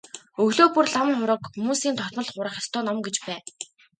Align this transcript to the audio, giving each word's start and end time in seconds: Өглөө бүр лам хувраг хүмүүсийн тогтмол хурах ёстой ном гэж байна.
Өглөө 0.43 0.69
бүр 0.75 0.87
лам 0.93 1.07
хувраг 1.15 1.41
хүмүүсийн 1.53 1.95
тогтмол 1.97 2.29
хурах 2.31 2.55
ёстой 2.61 2.81
ном 2.85 2.97
гэж 3.05 3.15
байна. 3.27 3.49